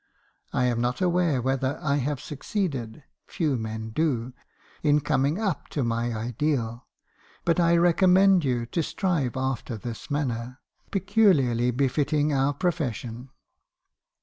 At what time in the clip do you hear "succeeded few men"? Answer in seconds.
2.19-3.91